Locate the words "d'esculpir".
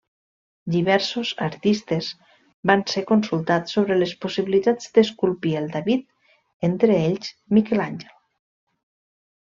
4.97-5.55